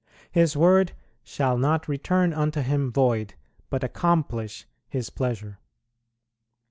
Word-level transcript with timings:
His 0.31 0.57
word 0.57 0.93
"shall 1.23 1.59
not 1.59 1.87
return 1.87 2.33
unto 2.33 2.61
Him 2.61 2.91
void, 2.91 3.35
but 3.69 3.83
accomplish" 3.83 4.65
His 4.89 5.11
pleasure. 5.11 5.59